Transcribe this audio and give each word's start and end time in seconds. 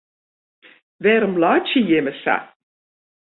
Wêrom 1.03 1.35
laitsje 1.41 1.79
jimme 1.87 2.13
sa? 2.23 2.35